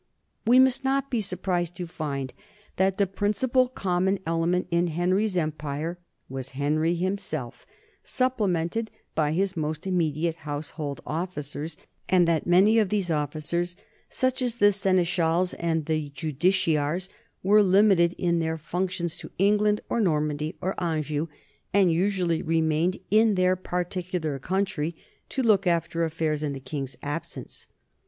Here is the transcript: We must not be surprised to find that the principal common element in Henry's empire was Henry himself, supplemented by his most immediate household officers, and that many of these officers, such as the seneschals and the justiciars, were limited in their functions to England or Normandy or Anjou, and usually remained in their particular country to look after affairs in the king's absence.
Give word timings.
We 0.47 0.57
must 0.57 0.83
not 0.83 1.11
be 1.11 1.21
surprised 1.21 1.75
to 1.75 1.85
find 1.85 2.33
that 2.77 2.97
the 2.97 3.05
principal 3.05 3.67
common 3.67 4.17
element 4.25 4.65
in 4.71 4.87
Henry's 4.87 5.37
empire 5.37 5.99
was 6.27 6.49
Henry 6.57 6.95
himself, 6.95 7.67
supplemented 8.01 8.89
by 9.13 9.31
his 9.33 9.55
most 9.55 9.85
immediate 9.85 10.37
household 10.37 11.01
officers, 11.05 11.77
and 12.09 12.27
that 12.27 12.47
many 12.47 12.79
of 12.79 12.89
these 12.89 13.11
officers, 13.11 13.75
such 14.09 14.41
as 14.41 14.55
the 14.55 14.71
seneschals 14.71 15.53
and 15.53 15.85
the 15.85 16.09
justiciars, 16.09 17.07
were 17.43 17.61
limited 17.61 18.15
in 18.17 18.39
their 18.39 18.57
functions 18.57 19.17
to 19.17 19.29
England 19.37 19.81
or 19.87 20.01
Normandy 20.01 20.55
or 20.61 20.73
Anjou, 20.83 21.27
and 21.75 21.91
usually 21.93 22.41
remained 22.41 22.99
in 23.11 23.35
their 23.35 23.55
particular 23.55 24.39
country 24.39 24.95
to 25.29 25.43
look 25.43 25.67
after 25.67 26.03
affairs 26.03 26.41
in 26.41 26.53
the 26.53 26.59
king's 26.59 26.95
absence. 27.03 27.67